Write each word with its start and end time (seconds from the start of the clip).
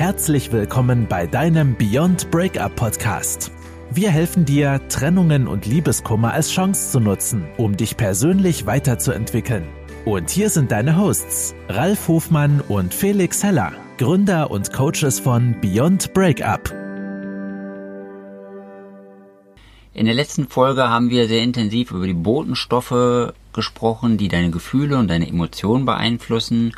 Herzlich 0.00 0.50
willkommen 0.50 1.06
bei 1.06 1.26
deinem 1.26 1.76
Beyond 1.76 2.30
Breakup 2.30 2.74
Podcast. 2.74 3.52
Wir 3.90 4.10
helfen 4.10 4.46
dir, 4.46 4.80
Trennungen 4.88 5.46
und 5.46 5.66
Liebeskummer 5.66 6.32
als 6.32 6.50
Chance 6.50 6.92
zu 6.92 7.00
nutzen, 7.00 7.46
um 7.58 7.76
dich 7.76 7.98
persönlich 7.98 8.64
weiterzuentwickeln. 8.64 9.68
Und 10.06 10.30
hier 10.30 10.48
sind 10.48 10.72
deine 10.72 10.96
Hosts, 10.96 11.54
Ralf 11.68 12.08
Hofmann 12.08 12.62
und 12.62 12.94
Felix 12.94 13.44
Heller, 13.44 13.74
Gründer 13.98 14.50
und 14.50 14.72
Coaches 14.72 15.20
von 15.20 15.54
Beyond 15.60 16.14
Breakup. 16.14 16.70
In 19.92 20.06
der 20.06 20.14
letzten 20.14 20.48
Folge 20.48 20.88
haben 20.88 21.10
wir 21.10 21.28
sehr 21.28 21.42
intensiv 21.42 21.90
über 21.90 22.06
die 22.06 22.14
Botenstoffe 22.14 23.34
gesprochen, 23.52 24.16
die 24.16 24.28
deine 24.28 24.50
Gefühle 24.50 24.96
und 24.96 25.08
deine 25.08 25.28
Emotionen 25.28 25.84
beeinflussen 25.84 26.72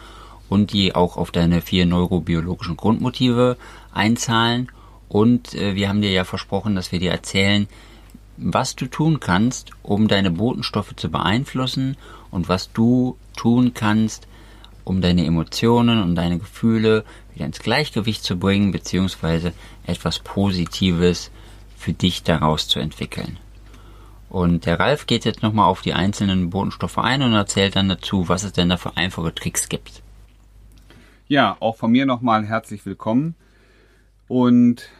und 0.53 0.75
die 0.75 0.95
auch 0.95 1.17
auf 1.17 1.31
deine 1.31 1.63
vier 1.63 1.87
neurobiologischen 1.87 2.77
Grundmotive 2.77 3.57
einzahlen. 3.91 4.71
Und 5.09 5.55
äh, 5.55 5.75
wir 5.75 5.89
haben 5.89 6.03
dir 6.03 6.11
ja 6.11 6.25
versprochen, 6.25 6.75
dass 6.75 6.93
wir 6.93 6.99
dir 6.99 7.11
erzählen, 7.11 7.69
was 8.37 8.77
du 8.77 8.87
tun 8.87 9.19
kannst, 9.19 9.71
um 9.83 10.09
deine 10.09 10.31
Botenstoffe 10.31 10.95
zu 10.95 11.11
beeinflussen 11.11 11.97
und 12.31 12.51
was 12.51 12.71
du 12.71 13.17
tun 13.35 13.73
kannst, 13.73 14.29
um 14.85 15.01
deine 15.01 15.25
Emotionen 15.25 16.03
und 16.03 16.17
deine 16.17 16.39
Gefühle 16.39 17.07
wieder 17.33 17.47
ins 17.47 17.61
Gleichgewicht 17.61 18.23
zu 18.23 18.39
bringen, 18.39 18.73
beziehungsweise 18.73 19.55
etwas 19.87 20.19
Positives 20.19 21.31
für 21.79 21.95
dich 21.95 22.25
daraus 22.25 22.69
zu 22.69 22.79
entwickeln. 22.79 23.39
Und 24.29 24.67
der 24.67 24.79
Ralf 24.79 25.07
geht 25.07 25.25
jetzt 25.25 25.43
nochmal 25.43 25.67
auf 25.67 25.81
die 25.81 25.95
einzelnen 25.95 26.51
Botenstoffe 26.51 26.99
ein 26.99 27.23
und 27.23 27.33
erzählt 27.33 27.75
dann 27.77 27.89
dazu, 27.89 28.29
was 28.29 28.45
es 28.45 28.53
denn 28.53 28.69
da 28.69 28.77
für 28.77 28.99
einfache 28.99 29.35
Tricks 29.35 29.71
gibt. 29.71 30.03
Ja, 31.33 31.57
auch 31.61 31.79
von 31.79 31.91
mir 31.91 32.05
nochmal 32.05 32.45
herzlich 32.45 32.85
willkommen. 32.85 33.37
Und 34.29 34.91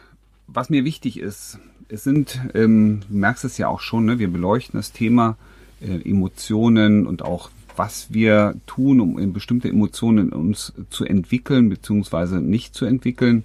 was 0.47 0.71
mir 0.71 0.83
wichtig 0.83 1.19
ist, 1.19 1.59
es 1.89 2.03
sind, 2.03 2.41
ähm, 2.55 3.01
du 3.07 3.15
merkst 3.15 3.45
es 3.45 3.59
ja 3.59 3.67
auch 3.67 3.81
schon, 3.81 4.05
ne, 4.05 4.17
wir 4.17 4.33
beleuchten 4.33 4.79
das 4.79 4.91
Thema 4.91 5.37
äh, 5.79 6.09
Emotionen 6.09 7.05
und 7.05 7.21
auch 7.21 7.51
was 7.75 8.15
wir 8.15 8.55
tun, 8.65 8.99
um 8.99 9.31
bestimmte 9.31 9.69
Emotionen 9.69 10.29
in 10.29 10.33
uns 10.33 10.73
zu 10.89 11.05
entwickeln 11.05 11.69
bzw. 11.69 12.39
nicht 12.39 12.73
zu 12.73 12.85
entwickeln. 12.85 13.43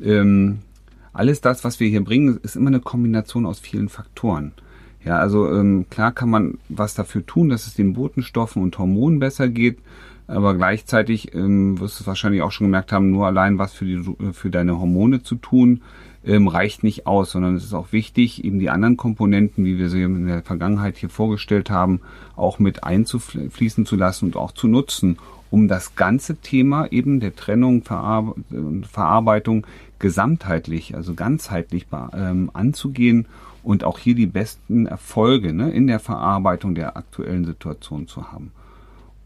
Ähm, 0.00 0.60
alles 1.12 1.42
das, 1.42 1.62
was 1.62 1.78
wir 1.78 1.88
hier 1.88 2.04
bringen, 2.04 2.40
ist 2.42 2.56
immer 2.56 2.68
eine 2.68 2.80
Kombination 2.80 3.44
aus 3.44 3.60
vielen 3.60 3.90
Faktoren. 3.90 4.52
Ja, 5.04 5.18
also 5.18 5.52
ähm, 5.52 5.84
klar 5.90 6.12
kann 6.12 6.30
man 6.30 6.56
was 6.70 6.94
dafür 6.94 7.26
tun, 7.26 7.50
dass 7.50 7.66
es 7.66 7.74
den 7.74 7.92
Botenstoffen 7.92 8.62
und 8.62 8.78
Hormonen 8.78 9.18
besser 9.18 9.50
geht, 9.50 9.76
aber 10.26 10.54
gleichzeitig 10.54 11.34
ähm, 11.34 11.78
wirst 11.80 11.98
du 11.98 12.02
es 12.02 12.06
wahrscheinlich 12.06 12.42
auch 12.42 12.52
schon 12.52 12.66
gemerkt 12.66 12.92
haben, 12.92 13.10
nur 13.10 13.26
allein 13.26 13.58
was 13.58 13.72
für, 13.72 13.84
die, 13.84 14.02
für 14.32 14.50
deine 14.50 14.78
Hormone 14.78 15.22
zu 15.22 15.34
tun, 15.36 15.82
ähm, 16.24 16.48
reicht 16.48 16.82
nicht 16.82 17.06
aus, 17.06 17.32
sondern 17.32 17.56
es 17.56 17.64
ist 17.64 17.74
auch 17.74 17.92
wichtig, 17.92 18.44
eben 18.44 18.58
die 18.58 18.70
anderen 18.70 18.96
Komponenten, 18.96 19.64
wie 19.64 19.78
wir 19.78 19.90
sie 19.90 20.02
in 20.02 20.26
der 20.26 20.42
Vergangenheit 20.42 20.96
hier 20.96 21.10
vorgestellt 21.10 21.70
haben, 21.70 22.00
auch 22.36 22.58
mit 22.58 22.84
einzufließen 22.84 23.84
zu 23.84 23.96
lassen 23.96 24.26
und 24.26 24.36
auch 24.36 24.52
zu 24.52 24.66
nutzen, 24.66 25.18
um 25.50 25.68
das 25.68 25.94
ganze 25.94 26.36
Thema 26.36 26.90
eben 26.90 27.20
der 27.20 27.36
Trennung, 27.36 27.82
Verar 27.82 28.34
Verarbeitung 28.90 29.66
gesamtheitlich, 29.98 30.94
also 30.96 31.14
ganzheitlich 31.14 31.86
ähm, 32.12 32.50
anzugehen 32.52 33.26
und 33.62 33.84
auch 33.84 33.98
hier 33.98 34.14
die 34.14 34.26
besten 34.26 34.86
Erfolge 34.86 35.52
ne, 35.52 35.70
in 35.70 35.86
der 35.86 36.00
Verarbeitung 36.00 36.74
der 36.74 36.96
aktuellen 36.96 37.44
Situation 37.44 38.08
zu 38.08 38.32
haben. 38.32 38.50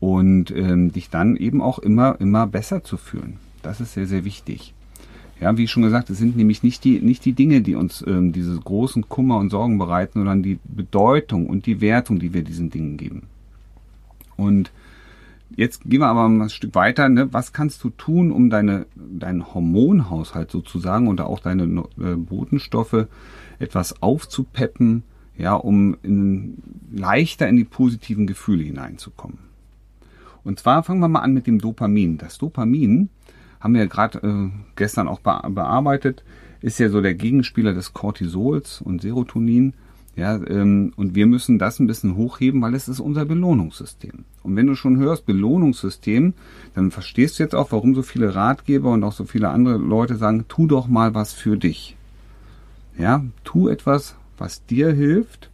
Und 0.01 0.53
ähm, 0.53 0.93
dich 0.93 1.11
dann 1.11 1.37
eben 1.37 1.61
auch 1.61 1.79
immer, 1.79 2.21
immer 2.21 2.47
besser 2.47 2.85
zu 2.85 2.97
fühlen. 2.97 3.39
Das 3.63 3.81
ist 3.81 3.95
sehr, 3.95 4.07
sehr 4.07 4.25
wichtig. 4.25 4.75
Ja, 5.41 5.57
wie 5.57 5.69
schon 5.69 5.85
gesagt, 5.85 6.11
es 6.11 6.19
sind 6.19 6.37
nämlich 6.37 6.63
nicht 6.63 6.83
die, 6.85 7.01
nicht 7.01 7.25
die 7.25 7.33
Dinge, 7.33 7.61
die 7.61 7.77
uns 7.77 8.05
ähm, 8.07 8.33
diese 8.33 8.59
großen 8.59 9.09
Kummer 9.09 9.39
und 9.39 9.51
Sorgen 9.51 9.79
bereiten, 9.79 10.21
sondern 10.21 10.43
die 10.43 10.59
Bedeutung 10.65 11.47
und 11.47 11.67
die 11.67 11.81
Wertung, 11.81 12.19
die 12.19 12.35
wir 12.35 12.43
diesen 12.43 12.71
Dingen 12.71 12.97
geben. 12.97 13.23
Und 14.37 14.73
jetzt 15.55 15.83
gehen 15.85 16.01
wir 16.01 16.09
aber 16.09 16.27
ein 16.29 16.51
Stück 16.51 16.75
weiter. 16.75 17.09
Ne? 17.09 17.33
Was 17.33 17.53
kannst 17.53 17.85
du 17.85 17.91
tun, 17.91 18.33
um 18.33 18.51
deine, 18.51 18.87
deinen 18.97 19.55
Hormonhaushalt 19.55 20.51
sozusagen 20.51 21.07
oder 21.07 21.27
auch 21.27 21.39
deine 21.39 21.85
äh, 22.01 22.15
Botenstoffe 22.15 23.07
etwas 23.61 24.03
aufzupeppen, 24.03 25.05
ja, 25.37 25.55
um 25.55 25.97
in, 26.03 26.59
leichter 26.93 27.49
in 27.49 27.57
die 27.57 27.65
positiven 27.65 28.27
Gefühle 28.27 28.65
hineinzukommen? 28.65 29.48
Und 30.45 30.59
zwar 30.59 30.83
fangen 30.83 31.01
wir 31.01 31.09
mal 31.09 31.21
an 31.21 31.35
mit 31.35 31.47
dem 31.47 31.59
Dopamin. 31.59 32.19
Das 32.19 32.39
Dopamin 32.39 33.11
haben 33.61 33.75
wir 33.75 33.83
ja 33.83 33.87
gerade 33.87 34.19
äh, 34.19 34.51
gestern 34.77 35.09
auch 35.09 35.21
be 35.21 35.41
bearbeitet, 35.51 36.25
ist 36.61 36.79
ja 36.79 36.89
so 36.89 37.01
der 37.01 37.15
Gegenspieler 37.15 37.73
des 37.73 37.93
Cortisols 37.93 38.81
und 38.81 39.03
Serotonin. 39.03 39.75
Ja, 40.17 40.35
ähm, 40.49 40.93
und 40.97 41.15
wir 41.15 41.27
müssen 41.27 41.61
das 41.61 41.79
ein 41.79 41.87
bisschen 41.87 42.17
hochheben, 42.17 42.61
weil 42.61 42.75
es 42.75 42.89
ist 42.89 42.99
unser 42.99 43.25
Belohnungssystem. 43.25 44.25
Und 44.43 44.57
wenn 44.57 44.67
du 44.67 44.75
schon 44.75 44.97
hörst 44.97 45.27
Belohnungssystem, 45.27 46.35
dann 46.75 46.91
verstehst 46.91 47.39
du 47.39 47.45
jetzt 47.45 47.55
auch, 47.55 47.71
warum 47.71 47.95
so 47.95 48.03
viele 48.03 48.35
Ratgeber 48.35 48.91
und 48.91 49.05
auch 49.05 49.13
so 49.13 49.25
viele 49.25 49.51
andere 49.51 49.77
Leute 49.77 50.17
sagen, 50.17 50.47
tu 50.49 50.67
doch 50.67 50.89
mal 50.89 51.15
was 51.15 51.33
für 51.33 51.57
dich. 51.57 51.97
Ja, 52.99 53.25
tu 53.45 53.69
etwas, 53.69 54.17
was 54.37 54.67
dir 54.67 54.91
hilft, 54.93 55.51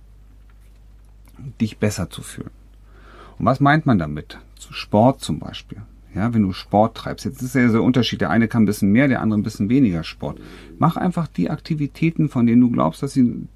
dich 1.61 1.77
besser 1.77 2.09
zu 2.09 2.23
fühlen. 2.23 2.64
Und 3.39 3.47
was 3.47 3.61
meint 3.61 3.87
man 3.87 3.99
damit? 3.99 4.39
Sport 4.71 5.21
zum 5.21 5.39
Beispiel. 5.39 5.79
Ja, 6.15 6.33
wenn 6.33 6.43
du 6.43 6.53
Sport 6.53 6.97
treibst. 6.97 7.25
Jetzt 7.25 7.43
ist 7.43 7.55
ja 7.55 7.67
der 7.67 7.83
Unterschied. 7.83 8.21
Der 8.21 8.31
eine 8.31 8.47
kann 8.47 8.63
ein 8.63 8.67
bisschen 8.67 8.93
mehr, 8.93 9.09
der 9.09 9.21
andere 9.21 9.41
ein 9.41 9.43
bisschen 9.43 9.69
weniger 9.69 10.05
Sport. 10.05 10.41
Mach 10.79 10.97
einfach 10.97 11.27
die 11.27 11.51
Aktivitäten, 11.51 12.29
von 12.29 12.47
denen 12.47 12.61
du 12.61 12.71
glaubst, 12.71 13.03
dass 13.03 13.15
sie 13.15 13.49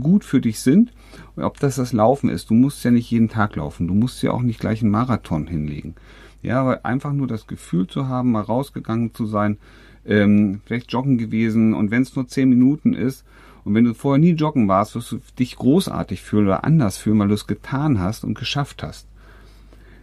gut 0.00 0.24
für 0.24 0.40
dich 0.40 0.60
sind. 0.60 0.92
Ob 1.36 1.60
das 1.60 1.76
das 1.76 1.92
Laufen 1.92 2.28
ist. 2.28 2.50
Du 2.50 2.54
musst 2.54 2.84
ja 2.84 2.90
nicht 2.90 3.10
jeden 3.10 3.28
Tag 3.28 3.54
laufen. 3.56 3.86
Du 3.86 3.94
musst 3.94 4.22
ja 4.22 4.32
auch 4.32 4.42
nicht 4.42 4.58
gleich 4.58 4.82
einen 4.82 4.90
Marathon 4.90 5.46
hinlegen. 5.46 5.94
Ja, 6.42 6.60
aber 6.60 6.84
einfach 6.84 7.12
nur 7.12 7.26
das 7.26 7.46
Gefühl 7.46 7.86
zu 7.86 8.08
haben, 8.08 8.32
mal 8.32 8.42
rausgegangen 8.42 9.14
zu 9.14 9.24
sein, 9.24 9.56
ähm, 10.04 10.60
vielleicht 10.66 10.92
joggen 10.92 11.16
gewesen 11.16 11.72
und 11.72 11.90
wenn 11.90 12.02
es 12.02 12.14
nur 12.14 12.28
zehn 12.28 12.50
Minuten 12.50 12.92
ist 12.92 13.24
und 13.64 13.74
wenn 13.74 13.84
du 13.84 13.94
vorher 13.94 14.20
nie 14.20 14.32
joggen 14.32 14.68
warst, 14.68 14.94
wirst 14.94 15.12
du 15.12 15.20
dich 15.38 15.56
großartig 15.56 16.22
fühlen 16.22 16.46
oder 16.46 16.64
anders 16.64 16.98
fühlen, 16.98 17.18
weil 17.18 17.28
du 17.28 17.34
es 17.34 17.46
getan 17.46 17.98
hast 17.98 18.24
und 18.24 18.38
geschafft 18.38 18.82
hast. 18.82 19.08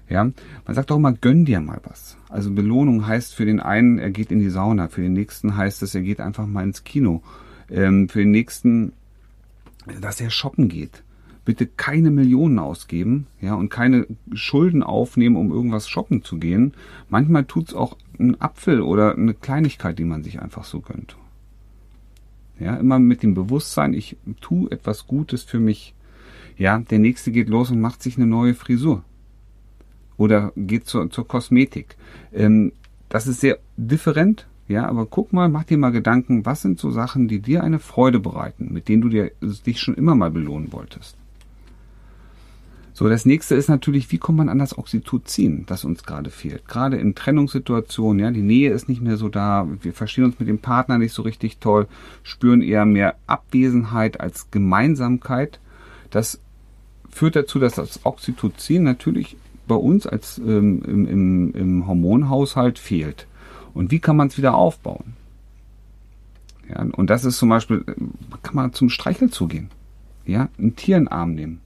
Ja, 0.09 0.23
man 0.23 0.75
sagt 0.75 0.91
auch 0.91 0.97
immer, 0.97 1.13
gönn 1.13 1.45
dir 1.45 1.61
mal 1.61 1.79
was. 1.83 2.17
Also 2.27 2.51
Belohnung 2.51 3.07
heißt 3.07 3.33
für 3.33 3.45
den 3.45 3.61
einen, 3.61 3.97
er 3.97 4.11
geht 4.11 4.31
in 4.31 4.39
die 4.39 4.49
Sauna, 4.49 4.89
für 4.89 5.01
den 5.01 5.13
nächsten 5.13 5.55
heißt 5.55 5.83
es, 5.83 5.95
er 5.95 6.01
geht 6.01 6.19
einfach 6.19 6.47
mal 6.47 6.63
ins 6.63 6.83
Kino, 6.83 7.21
ähm, 7.69 8.09
für 8.09 8.19
den 8.19 8.31
nächsten, 8.31 8.91
dass 10.01 10.19
er 10.19 10.29
shoppen 10.29 10.67
geht. 10.67 11.03
Bitte 11.45 11.65
keine 11.65 12.11
Millionen 12.11 12.59
ausgeben, 12.59 13.27
ja, 13.39 13.55
und 13.55 13.69
keine 13.69 14.05
Schulden 14.33 14.83
aufnehmen, 14.83 15.37
um 15.37 15.51
irgendwas 15.51 15.87
shoppen 15.87 16.23
zu 16.23 16.37
gehen. 16.37 16.73
Manchmal 17.09 17.45
tut's 17.45 17.73
auch 17.73 17.95
ein 18.19 18.39
Apfel 18.41 18.81
oder 18.81 19.15
eine 19.15 19.33
Kleinigkeit, 19.33 19.97
die 19.97 20.03
man 20.03 20.23
sich 20.23 20.41
einfach 20.41 20.65
so 20.65 20.81
gönnt. 20.81 21.15
Ja, 22.61 22.75
immer 22.75 22.99
mit 22.99 23.23
dem 23.23 23.33
Bewusstsein, 23.33 23.95
ich 23.95 24.17
tue 24.39 24.69
etwas 24.69 25.07
Gutes 25.07 25.41
für 25.43 25.59
mich. 25.59 25.95
Ja, 26.57 26.77
der 26.77 26.99
nächste 26.99 27.31
geht 27.31 27.49
los 27.49 27.71
und 27.71 27.81
macht 27.81 28.03
sich 28.03 28.17
eine 28.17 28.27
neue 28.27 28.53
Frisur 28.53 29.03
oder 30.15 30.53
geht 30.55 30.85
zur, 30.85 31.09
zur 31.09 31.27
Kosmetik. 31.27 31.95
Ähm, 32.31 32.73
das 33.09 33.25
ist 33.25 33.41
sehr 33.41 33.57
different, 33.77 34.45
ja, 34.67 34.85
aber 34.85 35.07
guck 35.07 35.33
mal, 35.33 35.49
mach 35.49 35.63
dir 35.63 35.79
mal 35.79 35.91
Gedanken, 35.91 36.45
was 36.45 36.61
sind 36.61 36.77
so 36.77 36.91
Sachen, 36.91 37.27
die 37.27 37.39
dir 37.39 37.63
eine 37.63 37.79
Freude 37.79 38.19
bereiten, 38.19 38.71
mit 38.71 38.87
denen 38.87 39.01
du 39.01 39.09
dir, 39.09 39.31
dich 39.41 39.79
schon 39.79 39.95
immer 39.95 40.13
mal 40.13 40.29
belohnen 40.29 40.71
wolltest. 40.71 41.17
So, 42.93 43.07
das 43.07 43.25
nächste 43.25 43.55
ist 43.55 43.69
natürlich, 43.69 44.11
wie 44.11 44.17
kommt 44.17 44.37
man 44.37 44.49
an 44.49 44.59
das 44.59 44.77
Oxytocin, 44.77 45.65
das 45.65 45.85
uns 45.85 46.03
gerade 46.03 46.29
fehlt. 46.29 46.67
Gerade 46.67 46.97
in 46.97 47.15
Trennungssituationen, 47.15 48.19
ja, 48.19 48.31
die 48.31 48.41
Nähe 48.41 48.71
ist 48.71 48.89
nicht 48.89 49.01
mehr 49.01 49.17
so 49.17 49.29
da, 49.29 49.67
wir 49.81 49.93
verstehen 49.93 50.25
uns 50.25 50.39
mit 50.39 50.49
dem 50.49 50.59
Partner 50.59 50.97
nicht 50.97 51.13
so 51.13 51.21
richtig 51.21 51.57
toll, 51.59 51.87
spüren 52.23 52.61
eher 52.61 52.85
mehr 52.85 53.15
Abwesenheit 53.27 54.19
als 54.19 54.51
Gemeinsamkeit. 54.51 55.59
Das 56.09 56.41
führt 57.09 57.35
dazu, 57.35 57.59
dass 57.59 57.75
das 57.75 58.05
Oxytocin 58.05 58.83
natürlich 58.83 59.37
bei 59.67 59.75
uns 59.75 60.05
als 60.05 60.37
ähm, 60.37 60.83
im, 60.85 61.07
im, 61.07 61.53
im 61.53 61.87
Hormonhaushalt 61.87 62.77
fehlt. 62.77 63.25
Und 63.73 63.91
wie 63.91 63.99
kann 63.99 64.17
man 64.17 64.27
es 64.27 64.37
wieder 64.37 64.55
aufbauen? 64.55 65.13
Ja, 66.67 66.81
und 66.81 67.09
das 67.09 67.23
ist 67.23 67.37
zum 67.37 67.49
Beispiel, 67.49 67.85
äh, 67.87 67.93
kann 68.43 68.55
man 68.55 68.73
zum 68.73 68.89
Streichel 68.89 69.29
zugehen. 69.29 69.69
Ja, 70.25 70.49
ein 70.59 70.75
Tier 70.75 70.97
in 70.97 71.05
den 71.05 71.07
Arm 71.07 71.35
nehmen. 71.35 71.61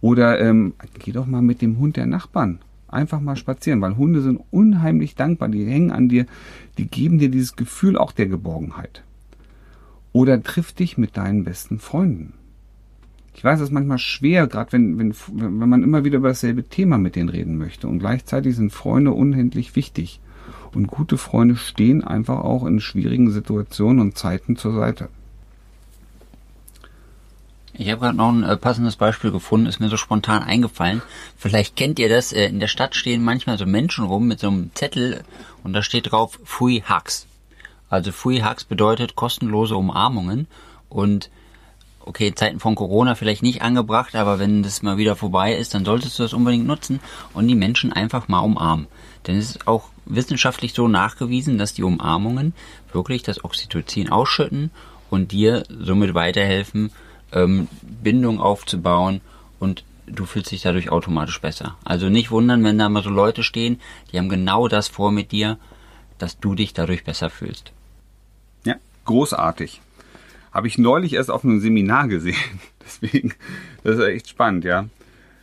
Oder 0.00 0.40
ähm, 0.40 0.74
geh 0.98 1.12
doch 1.12 1.26
mal 1.26 1.42
mit 1.42 1.60
dem 1.60 1.78
Hund 1.78 1.96
der 1.96 2.06
Nachbarn 2.06 2.60
einfach 2.88 3.20
mal 3.20 3.36
spazieren, 3.36 3.80
weil 3.80 3.96
Hunde 3.96 4.22
sind 4.22 4.40
unheimlich 4.50 5.14
dankbar, 5.14 5.48
die 5.48 5.64
hängen 5.66 5.92
an 5.92 6.08
dir, 6.08 6.26
die 6.78 6.86
geben 6.86 7.18
dir 7.18 7.30
dieses 7.30 7.56
Gefühl 7.56 7.96
auch 7.96 8.12
der 8.12 8.26
Geborgenheit. 8.26 9.04
Oder 10.12 10.42
triff 10.42 10.72
dich 10.72 10.98
mit 10.98 11.16
deinen 11.16 11.44
besten 11.44 11.78
Freunden. 11.78 12.32
Ich 13.34 13.44
weiß, 13.44 13.60
es 13.60 13.68
ist 13.68 13.72
manchmal 13.72 13.98
schwer, 13.98 14.48
gerade 14.48 14.72
wenn, 14.72 14.98
wenn, 14.98 15.14
wenn 15.32 15.68
man 15.68 15.84
immer 15.84 16.02
wieder 16.02 16.16
über 16.16 16.28
dasselbe 16.28 16.64
Thema 16.64 16.98
mit 16.98 17.14
denen 17.14 17.28
reden 17.28 17.56
möchte. 17.56 17.86
Und 17.86 18.00
gleichzeitig 18.00 18.56
sind 18.56 18.72
Freunde 18.72 19.12
unendlich 19.12 19.76
wichtig. 19.76 20.20
Und 20.74 20.88
gute 20.88 21.18
Freunde 21.18 21.54
stehen 21.54 22.02
einfach 22.02 22.40
auch 22.40 22.66
in 22.66 22.80
schwierigen 22.80 23.30
Situationen 23.30 24.00
und 24.00 24.18
Zeiten 24.18 24.56
zur 24.56 24.74
Seite. 24.74 25.08
Ich 27.80 27.88
habe 27.90 28.00
gerade 28.00 28.16
noch 28.16 28.30
ein 28.30 28.42
äh, 28.42 28.56
passendes 28.56 28.96
Beispiel 28.96 29.30
gefunden, 29.30 29.66
ist 29.66 29.78
mir 29.78 29.88
so 29.88 29.96
spontan 29.96 30.42
eingefallen. 30.42 31.00
Vielleicht 31.36 31.76
kennt 31.76 32.00
ihr 32.00 32.08
das, 32.08 32.32
äh, 32.32 32.46
in 32.46 32.58
der 32.58 32.66
Stadt 32.66 32.96
stehen 32.96 33.22
manchmal 33.22 33.56
so 33.56 33.66
Menschen 33.66 34.04
rum 34.04 34.26
mit 34.26 34.40
so 34.40 34.48
einem 34.48 34.72
Zettel 34.74 35.22
und 35.62 35.74
da 35.74 35.82
steht 35.82 36.10
drauf 36.10 36.40
Free 36.44 36.82
Hugs. 36.88 37.28
Also 37.88 38.10
Free 38.10 38.42
Hugs 38.42 38.64
bedeutet 38.64 39.14
kostenlose 39.14 39.76
Umarmungen 39.76 40.48
und 40.88 41.30
okay, 42.00 42.34
Zeiten 42.34 42.58
von 42.58 42.74
Corona 42.74 43.14
vielleicht 43.14 43.44
nicht 43.44 43.62
angebracht, 43.62 44.16
aber 44.16 44.40
wenn 44.40 44.64
das 44.64 44.82
mal 44.82 44.96
wieder 44.96 45.14
vorbei 45.14 45.54
ist, 45.54 45.72
dann 45.72 45.84
solltest 45.84 46.18
du 46.18 46.24
das 46.24 46.32
unbedingt 46.32 46.66
nutzen 46.66 46.98
und 47.32 47.46
die 47.46 47.54
Menschen 47.54 47.92
einfach 47.92 48.26
mal 48.26 48.40
umarmen. 48.40 48.88
Denn 49.28 49.36
es 49.36 49.50
ist 49.50 49.68
auch 49.68 49.90
wissenschaftlich 50.04 50.74
so 50.74 50.88
nachgewiesen, 50.88 51.58
dass 51.58 51.74
die 51.74 51.84
Umarmungen 51.84 52.54
wirklich 52.92 53.22
das 53.22 53.44
Oxytocin 53.44 54.10
ausschütten 54.10 54.72
und 55.10 55.30
dir 55.30 55.62
somit 55.68 56.14
weiterhelfen, 56.14 56.90
ähm, 57.32 57.68
Bindung 57.82 58.40
aufzubauen 58.40 59.20
und 59.58 59.84
du 60.06 60.24
fühlst 60.24 60.50
dich 60.50 60.62
dadurch 60.62 60.90
automatisch 60.90 61.40
besser. 61.40 61.76
Also 61.84 62.08
nicht 62.08 62.30
wundern, 62.30 62.64
wenn 62.64 62.78
da 62.78 62.88
mal 62.88 63.02
so 63.02 63.10
Leute 63.10 63.42
stehen, 63.42 63.80
die 64.10 64.18
haben 64.18 64.28
genau 64.28 64.68
das 64.68 64.88
vor 64.88 65.12
mit 65.12 65.32
dir, 65.32 65.58
dass 66.18 66.38
du 66.38 66.54
dich 66.54 66.72
dadurch 66.72 67.04
besser 67.04 67.30
fühlst. 67.30 67.72
Ja, 68.64 68.76
großartig. 69.04 69.80
Habe 70.52 70.66
ich 70.66 70.78
neulich 70.78 71.12
erst 71.12 71.30
auf 71.30 71.44
einem 71.44 71.60
Seminar 71.60 72.08
gesehen. 72.08 72.36
Deswegen, 72.84 73.34
das 73.84 73.98
ist 73.98 74.04
echt 74.04 74.28
spannend, 74.28 74.64
ja. 74.64 74.86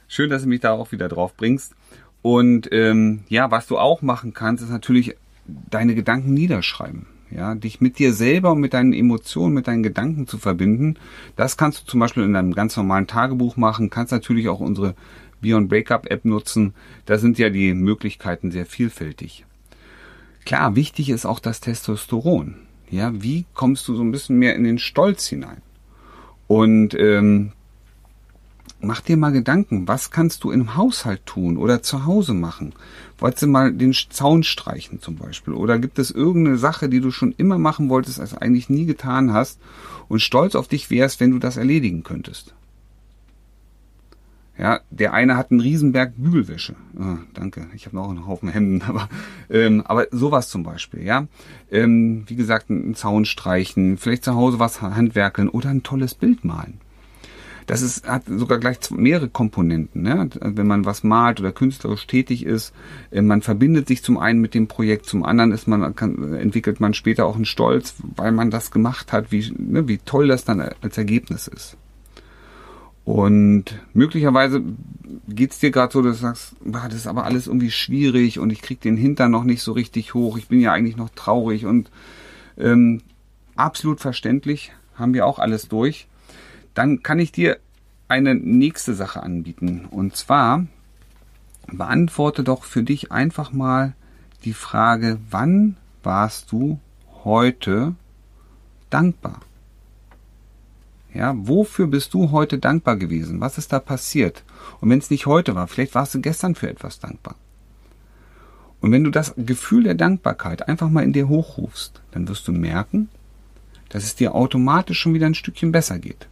Schön, 0.07 0.29
dass 0.29 0.43
du 0.43 0.49
mich 0.49 0.61
da 0.61 0.71
auch 0.71 0.91
wieder 0.91 1.07
drauf 1.07 1.35
bringst. 1.35 1.75
Und 2.21 2.71
ähm, 2.71 3.23
ja, 3.29 3.51
was 3.51 3.67
du 3.67 3.77
auch 3.77 4.01
machen 4.01 4.33
kannst, 4.33 4.63
ist 4.63 4.71
natürlich 4.71 5.15
deine 5.45 5.93
Gedanken 5.93 6.33
niederschreiben 6.33 7.05
ja, 7.35 7.55
dich 7.55 7.81
mit 7.81 7.99
dir 7.99 8.13
selber 8.13 8.51
und 8.51 8.61
mit 8.61 8.73
deinen 8.73 8.93
Emotionen, 8.93 9.53
mit 9.53 9.67
deinen 9.67 9.83
Gedanken 9.83 10.27
zu 10.27 10.37
verbinden. 10.37 10.95
Das 11.35 11.57
kannst 11.57 11.81
du 11.81 11.85
zum 11.85 11.99
Beispiel 11.99 12.23
in 12.23 12.35
einem 12.35 12.53
ganz 12.53 12.77
normalen 12.77 13.07
Tagebuch 13.07 13.57
machen, 13.57 13.89
kannst 13.89 14.11
natürlich 14.11 14.47
auch 14.47 14.59
unsere 14.59 14.95
Beyond 15.41 15.69
Breakup 15.69 16.09
App 16.09 16.25
nutzen. 16.25 16.73
Da 17.05 17.17
sind 17.17 17.37
ja 17.37 17.49
die 17.49 17.73
Möglichkeiten 17.73 18.51
sehr 18.51 18.65
vielfältig. 18.65 19.45
Klar, 20.45 20.75
wichtig 20.75 21.09
ist 21.09 21.25
auch 21.25 21.39
das 21.39 21.59
Testosteron. 21.59 22.55
Ja, 22.89 23.11
wie 23.21 23.45
kommst 23.53 23.87
du 23.87 23.95
so 23.95 24.03
ein 24.03 24.11
bisschen 24.11 24.37
mehr 24.37 24.55
in 24.55 24.63
den 24.63 24.79
Stolz 24.79 25.27
hinein? 25.27 25.61
Und 26.47 26.93
ähm, 26.93 27.51
mach 28.85 29.01
dir 29.01 29.17
mal 29.17 29.31
Gedanken, 29.31 29.87
was 29.87 30.11
kannst 30.11 30.43
du 30.43 30.51
im 30.51 30.75
Haushalt 30.75 31.25
tun 31.25 31.57
oder 31.57 31.81
zu 31.81 32.05
Hause 32.05 32.33
machen? 32.33 32.73
Wolltest 33.17 33.43
du 33.43 33.47
mal 33.47 33.73
den 33.73 33.93
Zaun 33.93 34.43
streichen 34.43 35.01
zum 35.01 35.15
Beispiel? 35.15 35.53
Oder 35.53 35.79
gibt 35.79 35.99
es 35.99 36.11
irgendeine 36.11 36.57
Sache, 36.57 36.89
die 36.89 37.01
du 37.01 37.11
schon 37.11 37.33
immer 37.37 37.57
machen 37.57 37.89
wolltest, 37.89 38.19
als 38.19 38.35
eigentlich 38.35 38.69
nie 38.69 38.85
getan 38.85 39.33
hast 39.33 39.59
und 40.07 40.21
stolz 40.21 40.55
auf 40.55 40.67
dich 40.67 40.89
wärst, 40.89 41.19
wenn 41.19 41.31
du 41.31 41.39
das 41.39 41.57
erledigen 41.57 42.03
könntest? 42.03 42.53
Ja, 44.57 44.79
der 44.89 45.13
eine 45.13 45.35
hat 45.35 45.51
einen 45.51 45.59
Riesenberg 45.59 46.13
Bügelwäsche. 46.15 46.75
Oh, 46.97 47.17
danke, 47.33 47.67
ich 47.73 47.85
habe 47.87 47.97
noch 47.97 48.09
einen 48.09 48.25
Haufen 48.25 48.47
Hemden, 48.47 48.81
aber 48.87 49.09
ähm, 49.49 49.81
aber 49.85 50.07
sowas 50.11 50.49
zum 50.49 50.63
Beispiel, 50.63 51.03
ja. 51.03 51.27
Ähm, 51.69 52.23
wie 52.27 52.37
gesagt, 52.37 52.69
einen 52.69 52.95
Zaun 52.95 53.25
streichen, 53.25 53.97
vielleicht 53.97 54.23
zu 54.23 54.35
Hause 54.35 54.59
was 54.59 54.81
handwerkeln 54.81 55.49
oder 55.49 55.69
ein 55.69 55.83
tolles 55.83 56.15
Bild 56.15 56.45
malen 56.45 56.79
das 57.65 57.81
ist, 57.81 58.07
hat 58.07 58.23
sogar 58.27 58.59
gleich 58.59 58.77
mehrere 58.91 59.29
Komponenten. 59.29 60.03
Ne? 60.03 60.29
Wenn 60.39 60.67
man 60.67 60.85
was 60.85 61.03
malt 61.03 61.39
oder 61.39 61.51
künstlerisch 61.51 62.05
tätig 62.05 62.45
ist, 62.45 62.73
äh, 63.11 63.21
man 63.21 63.41
verbindet 63.41 63.87
sich 63.87 64.03
zum 64.03 64.17
einen 64.17 64.39
mit 64.39 64.53
dem 64.53 64.67
Projekt, 64.67 65.07
zum 65.07 65.25
anderen 65.25 65.51
ist 65.51 65.67
man, 65.67 65.95
kann, 65.95 66.33
entwickelt 66.33 66.79
man 66.79 66.93
später 66.93 67.25
auch 67.25 67.35
einen 67.35 67.45
Stolz, 67.45 67.95
weil 68.15 68.31
man 68.31 68.51
das 68.51 68.71
gemacht 68.71 69.11
hat, 69.11 69.31
wie, 69.31 69.51
ne, 69.57 69.87
wie 69.87 69.97
toll 69.97 70.27
das 70.27 70.43
dann 70.43 70.61
als 70.61 70.97
Ergebnis 70.97 71.47
ist. 71.47 71.77
Und 73.03 73.65
möglicherweise 73.93 74.63
geht's 75.27 75.59
dir 75.59 75.69
gerade 75.69 75.93
so, 75.93 76.01
dass 76.01 76.17
du 76.17 76.21
sagst, 76.23 76.55
das 76.63 76.93
ist 76.93 77.07
aber 77.07 77.25
alles 77.25 77.45
irgendwie 77.47 77.69
schwierig 77.69 78.39
und 78.39 78.51
ich 78.51 78.63
krieg 78.63 78.81
den 78.81 78.97
Hintern 78.97 79.31
noch 79.31 79.43
nicht 79.43 79.61
so 79.61 79.73
richtig 79.73 80.15
hoch. 80.15 80.37
Ich 80.37 80.47
bin 80.47 80.59
ja 80.59 80.71
eigentlich 80.71 80.97
noch 80.97 81.09
traurig 81.09 81.65
und 81.65 81.91
ähm, 82.57 83.01
absolut 83.55 83.99
verständlich, 83.99 84.71
haben 84.95 85.13
wir 85.13 85.27
auch 85.27 85.37
alles 85.37 85.67
durch 85.67 86.07
dann 86.75 87.01
kann 87.01 87.19
ich 87.19 87.31
dir 87.31 87.57
eine 88.07 88.35
nächste 88.35 88.93
Sache 88.93 89.23
anbieten. 89.23 89.85
Und 89.89 90.15
zwar 90.15 90.67
beantworte 91.67 92.43
doch 92.43 92.63
für 92.63 92.83
dich 92.83 93.11
einfach 93.11 93.51
mal 93.51 93.95
die 94.43 94.53
Frage, 94.53 95.19
wann 95.31 95.77
warst 96.03 96.51
du 96.51 96.79
heute 97.23 97.95
dankbar? 98.91 99.39
Ja, 101.13 101.33
wofür 101.35 101.87
bist 101.87 102.13
du 102.13 102.31
heute 102.31 102.59
dankbar 102.59 102.97
gewesen? 102.97 103.39
Was 103.39 103.57
ist 103.57 103.71
da 103.71 103.79
passiert? 103.79 104.43
Und 104.81 104.89
wenn 104.89 104.99
es 104.99 105.09
nicht 105.09 105.25
heute 105.25 105.55
war, 105.55 105.67
vielleicht 105.67 105.95
warst 105.95 106.13
du 106.13 106.21
gestern 106.21 106.55
für 106.55 106.69
etwas 106.69 106.99
dankbar. 106.99 107.35
Und 108.81 108.91
wenn 108.91 109.05
du 109.05 109.09
das 109.09 109.33
Gefühl 109.37 109.83
der 109.83 109.95
Dankbarkeit 109.95 110.67
einfach 110.67 110.89
mal 110.89 111.03
in 111.03 111.13
dir 111.13 111.29
hochrufst, 111.29 112.01
dann 112.11 112.27
wirst 112.27 112.47
du 112.47 112.51
merken, 112.51 113.09
dass 113.89 114.03
es 114.03 114.15
dir 114.15 114.35
automatisch 114.35 114.99
schon 114.99 115.13
wieder 115.13 115.25
ein 115.25 115.35
Stückchen 115.35 115.71
besser 115.71 115.97
geht. 115.99 116.27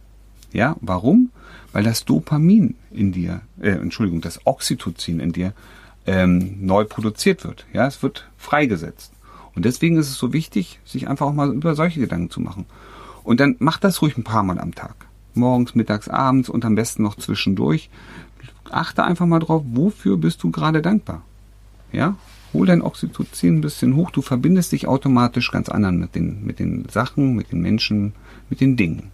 Ja, 0.54 0.76
warum? 0.80 1.30
Weil 1.72 1.82
das 1.82 2.04
Dopamin 2.04 2.76
in 2.92 3.12
dir, 3.12 3.40
äh, 3.60 3.70
Entschuldigung, 3.70 4.20
das 4.20 4.46
Oxytocin 4.46 5.18
in 5.18 5.32
dir 5.32 5.52
ähm, 6.06 6.58
neu 6.60 6.84
produziert 6.84 7.44
wird. 7.44 7.66
Ja, 7.72 7.86
es 7.86 8.02
wird 8.02 8.30
freigesetzt. 8.38 9.12
Und 9.56 9.64
deswegen 9.64 9.96
ist 9.96 10.08
es 10.08 10.16
so 10.16 10.32
wichtig, 10.32 10.78
sich 10.84 11.08
einfach 11.08 11.26
auch 11.26 11.34
mal 11.34 11.52
über 11.52 11.74
solche 11.74 12.00
Gedanken 12.00 12.30
zu 12.30 12.40
machen. 12.40 12.66
Und 13.24 13.40
dann 13.40 13.56
mach 13.58 13.78
das 13.78 14.00
ruhig 14.00 14.16
ein 14.16 14.24
paar 14.24 14.44
Mal 14.44 14.60
am 14.60 14.74
Tag. 14.74 14.94
Morgens, 15.34 15.74
mittags, 15.74 16.08
abends 16.08 16.48
und 16.48 16.64
am 16.64 16.76
besten 16.76 17.02
noch 17.02 17.16
zwischendurch. 17.16 17.90
Achte 18.70 19.02
einfach 19.02 19.26
mal 19.26 19.40
drauf, 19.40 19.62
wofür 19.66 20.16
bist 20.16 20.42
du 20.44 20.52
gerade 20.52 20.82
dankbar? 20.82 21.22
Ja? 21.90 22.16
Hol 22.52 22.66
dein 22.66 22.82
Oxytocin 22.82 23.56
ein 23.56 23.60
bisschen 23.60 23.96
hoch. 23.96 24.12
Du 24.12 24.22
verbindest 24.22 24.70
dich 24.70 24.86
automatisch 24.86 25.50
ganz 25.50 25.68
anderen 25.68 25.98
mit 25.98 26.14
den, 26.14 26.46
mit 26.46 26.60
den 26.60 26.86
Sachen, 26.88 27.34
mit 27.34 27.50
den 27.50 27.60
Menschen, 27.60 28.12
mit 28.48 28.60
den 28.60 28.76
Dingen. 28.76 29.10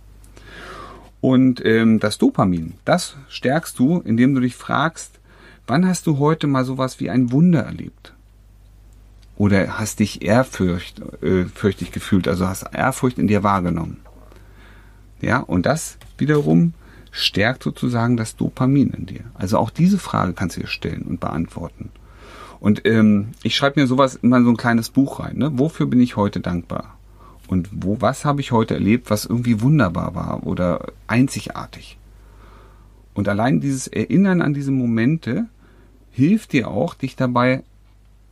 Und 1.20 1.64
ähm, 1.64 2.00
das 2.00 2.19
Dopamin, 2.19 2.75
das 2.84 3.17
stärkst 3.28 3.78
du, 3.78 3.99
indem 3.99 4.34
du 4.34 4.40
dich 4.40 4.56
fragst, 4.56 5.20
wann 5.67 5.87
hast 5.87 6.06
du 6.06 6.19
heute 6.19 6.46
mal 6.46 6.64
sowas 6.64 6.99
wie 7.00 7.11
ein 7.11 7.31
Wunder 7.31 7.61
erlebt? 7.61 8.14
Oder 9.37 9.78
hast 9.78 10.00
dich 10.00 10.22
ehrfürcht, 10.22 11.00
äh, 11.23 11.45
fürchtig 11.45 11.92
gefühlt, 11.92 12.28
also 12.28 12.47
hast 12.47 12.75
Ehrfurcht 12.75 13.18
in 13.18 13.26
dir 13.26 13.42
wahrgenommen? 13.42 13.99
Ja, 15.21 15.38
und 15.38 15.66
das 15.66 15.99
wiederum 16.18 16.75
stärkt 17.11 17.62
sozusagen 17.62 18.16
das 18.16 18.37
Dopamin 18.37 18.90
in 18.90 19.06
dir. 19.06 19.25
Also 19.35 19.59
auch 19.59 19.71
diese 19.71 19.99
Frage 19.99 20.33
kannst 20.33 20.56
du 20.56 20.61
dir 20.61 20.66
stellen 20.66 21.02
und 21.02 21.21
beantworten. 21.21 21.90
Und 22.61 22.87
ähm, 22.87 23.28
ich 23.42 23.56
schreibe 23.56 23.80
mir 23.80 23.87
sowas 23.87 24.16
immer 24.16 24.42
so 24.42 24.50
ein 24.50 24.56
kleines 24.56 24.90
Buch 24.90 25.21
rein. 25.21 25.38
Ne? 25.38 25.50
Wofür 25.54 25.87
bin 25.87 26.00
ich 26.00 26.16
heute 26.16 26.40
dankbar? 26.40 26.99
Und 27.50 27.69
wo, 27.73 28.00
was 28.00 28.25
habe 28.25 28.40
ich 28.40 28.52
heute 28.52 28.75
erlebt, 28.75 29.11
was 29.11 29.25
irgendwie 29.25 29.61
wunderbar 29.61 30.14
war 30.14 30.47
oder 30.47 30.92
einzigartig? 31.09 31.99
Und 33.12 33.28
allein 33.28 33.61
dieses 33.61 33.88
Erinnern 33.88 34.40
an 34.40 34.54
diese 34.54 34.71
Momente 34.71 35.47
hilft 36.12 36.52
dir 36.52 36.69
auch, 36.69 36.95
dich 36.95 37.16
dabei 37.16 37.64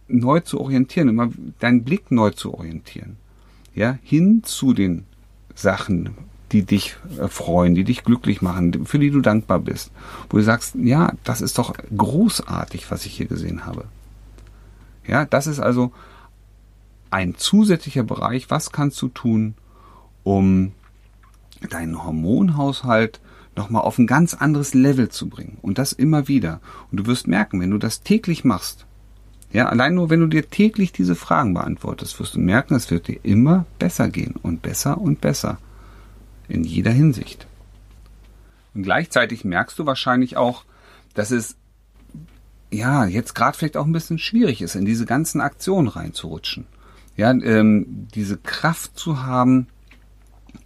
neu 0.06 0.38
zu 0.38 0.60
orientieren, 0.60 1.08
immer 1.08 1.30
deinen 1.58 1.82
Blick 1.82 2.12
neu 2.12 2.30
zu 2.30 2.54
orientieren. 2.54 3.16
Ja, 3.75 3.98
hin 4.04 4.44
zu 4.44 4.72
den 4.72 5.04
Sachen, 5.52 6.10
die 6.52 6.62
dich 6.62 6.94
freuen, 7.28 7.75
die 7.75 7.82
dich 7.82 8.04
glücklich 8.04 8.40
machen, 8.40 8.87
für 8.87 9.00
die 9.00 9.10
du 9.10 9.20
dankbar 9.20 9.58
bist. 9.58 9.90
Wo 10.30 10.37
du 10.37 10.44
sagst, 10.44 10.76
ja, 10.76 11.12
das 11.25 11.40
ist 11.40 11.58
doch 11.58 11.75
großartig, 11.96 12.88
was 12.92 13.04
ich 13.04 13.16
hier 13.16 13.26
gesehen 13.26 13.66
habe. 13.66 13.87
Ja, 15.08 15.25
das 15.25 15.48
ist 15.48 15.58
also 15.58 15.90
ein 17.10 17.36
zusätzlicher 17.36 18.02
Bereich, 18.02 18.50
was 18.50 18.72
kannst 18.72 19.00
du 19.02 19.08
tun, 19.08 19.54
um 20.22 20.72
deinen 21.70 22.04
Hormonhaushalt 22.04 23.20
nochmal 23.56 23.82
auf 23.82 23.98
ein 23.98 24.06
ganz 24.06 24.34
anderes 24.34 24.74
Level 24.74 25.08
zu 25.08 25.28
bringen. 25.28 25.58
Und 25.62 25.78
das 25.78 25.92
immer 25.92 26.28
wieder. 26.28 26.60
Und 26.90 27.00
du 27.00 27.06
wirst 27.06 27.26
merken, 27.26 27.60
wenn 27.60 27.70
du 27.70 27.78
das 27.78 28.02
täglich 28.02 28.44
machst, 28.44 28.86
ja, 29.50 29.66
allein 29.66 29.94
nur 29.94 30.10
wenn 30.10 30.20
du 30.20 30.26
dir 30.26 30.48
täglich 30.48 30.92
diese 30.92 31.14
Fragen 31.14 31.54
beantwortest, 31.54 32.20
wirst 32.20 32.34
du 32.34 32.38
merken, 32.38 32.74
es 32.74 32.90
wird 32.90 33.08
dir 33.08 33.18
immer 33.22 33.64
besser 33.78 34.10
gehen 34.10 34.34
und 34.42 34.60
besser 34.60 34.98
und 34.98 35.20
besser. 35.20 35.58
In 36.48 36.64
jeder 36.64 36.90
Hinsicht. 36.92 37.46
Und 38.74 38.82
gleichzeitig 38.82 39.44
merkst 39.44 39.78
du 39.78 39.86
wahrscheinlich 39.86 40.36
auch, 40.36 40.64
dass 41.14 41.30
es 41.30 41.56
ja 42.70 43.06
jetzt 43.06 43.34
gerade 43.34 43.56
vielleicht 43.56 43.76
auch 43.76 43.86
ein 43.86 43.92
bisschen 43.92 44.18
schwierig 44.18 44.60
ist, 44.60 44.74
in 44.74 44.84
diese 44.84 45.06
ganzen 45.06 45.40
Aktionen 45.40 45.88
reinzurutschen 45.88 46.66
ja, 47.18 47.32
ähm, 47.32 48.06
diese 48.14 48.38
Kraft 48.38 48.96
zu 48.96 49.25
haben, 49.25 49.66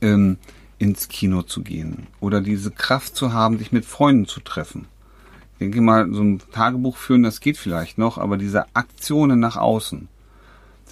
ähm, 0.02 0.36
ins 0.78 1.08
Kino 1.08 1.42
zu 1.42 1.62
gehen 1.62 2.06
oder 2.20 2.40
diese 2.40 2.70
Kraft 2.70 3.16
zu 3.16 3.32
haben, 3.32 3.58
dich 3.58 3.72
mit 3.72 3.86
Freunden 3.86 4.26
zu 4.26 4.40
treffen. 4.40 4.86
Ich 5.54 5.58
denke 5.60 5.80
mal, 5.80 6.12
so 6.12 6.22
ein 6.22 6.42
Tagebuch 6.52 6.96
führen, 6.96 7.22
das 7.22 7.40
geht 7.40 7.56
vielleicht 7.56 7.96
noch, 7.96 8.18
aber 8.18 8.36
diese 8.36 8.66
Aktionen 8.74 9.40
nach 9.40 9.56
außen, 9.56 10.08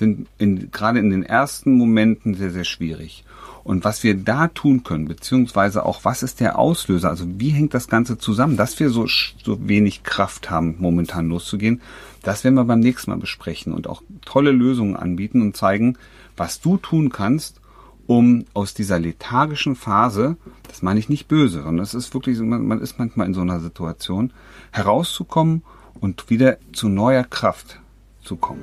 sind 0.00 0.26
in, 0.38 0.72
gerade 0.72 0.98
in 0.98 1.10
den 1.10 1.22
ersten 1.22 1.76
Momenten 1.76 2.34
sehr, 2.34 2.50
sehr 2.50 2.64
schwierig. 2.64 3.24
Und 3.62 3.84
was 3.84 4.02
wir 4.02 4.16
da 4.16 4.48
tun 4.48 4.82
können, 4.82 5.06
beziehungsweise 5.06 5.84
auch 5.84 6.00
was 6.04 6.22
ist 6.22 6.40
der 6.40 6.58
Auslöser, 6.58 7.10
also 7.10 7.26
wie 7.38 7.50
hängt 7.50 7.74
das 7.74 7.88
Ganze 7.88 8.16
zusammen, 8.16 8.56
dass 8.56 8.80
wir 8.80 8.88
so, 8.88 9.06
so 9.06 9.68
wenig 9.68 10.02
Kraft 10.02 10.50
haben, 10.50 10.76
momentan 10.78 11.28
loszugehen, 11.28 11.82
das 12.22 12.42
werden 12.42 12.54
wir 12.54 12.64
beim 12.64 12.80
nächsten 12.80 13.10
Mal 13.10 13.18
besprechen 13.18 13.74
und 13.74 13.86
auch 13.86 14.02
tolle 14.24 14.50
Lösungen 14.50 14.96
anbieten 14.96 15.42
und 15.42 15.56
zeigen, 15.56 15.98
was 16.36 16.60
du 16.60 16.78
tun 16.78 17.10
kannst, 17.10 17.60
um 18.06 18.46
aus 18.54 18.72
dieser 18.72 18.98
lethargischen 18.98 19.76
Phase, 19.76 20.36
das 20.66 20.80
meine 20.82 20.98
ich 20.98 21.10
nicht 21.10 21.28
böse, 21.28 21.62
sondern 21.62 21.84
es 21.84 21.94
ist 21.94 22.12
wirklich, 22.14 22.38
man, 22.40 22.66
man 22.66 22.80
ist 22.80 22.98
manchmal 22.98 23.26
in 23.26 23.34
so 23.34 23.42
einer 23.42 23.60
Situation, 23.60 24.32
herauszukommen 24.72 25.62
und 26.00 26.30
wieder 26.30 26.56
zu 26.72 26.88
neuer 26.88 27.24
Kraft 27.24 27.78
zu 28.24 28.36
kommen. 28.36 28.62